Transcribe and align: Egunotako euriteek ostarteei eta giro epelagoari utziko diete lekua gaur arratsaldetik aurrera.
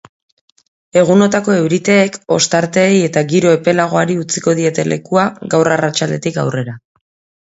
Egunotako 0.99 1.51
euriteek 1.57 2.15
ostarteei 2.37 2.95
eta 3.09 3.23
giro 3.33 3.51
epelagoari 3.57 4.15
utziko 4.21 4.55
diete 4.61 4.87
lekua 4.93 5.27
gaur 5.55 5.71
arratsaldetik 5.77 6.41
aurrera. 6.45 6.75